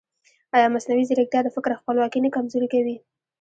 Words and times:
ایا 0.55 0.67
مصنوعي 0.75 1.03
ځیرکتیا 1.09 1.39
د 1.43 1.49
فکر 1.55 1.71
خپلواکي 1.79 2.19
نه 2.25 2.29
کمزورې 2.35 2.67
کوي؟ 2.73 2.95